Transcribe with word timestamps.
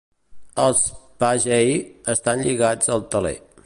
Els 0.63 0.81
"Pagey" 1.25 1.71
estan 2.17 2.45
lligats 2.49 2.95
al 2.99 3.09
teler. 3.17 3.39